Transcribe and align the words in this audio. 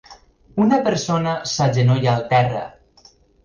Una 0.65 0.79
persona 0.87 1.35
s'agenolla 1.53 2.11
al 2.17 2.27
terra. 2.35 2.67